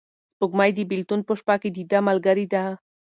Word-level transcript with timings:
سپوږمۍ 0.33 0.71
د 0.75 0.79
بېلتون 0.89 1.19
په 1.27 1.33
شپه 1.39 1.55
کې 1.61 1.69
د 1.73 1.77
ده 1.91 1.99
ملګرې 2.07 2.45
ده. 2.53 2.63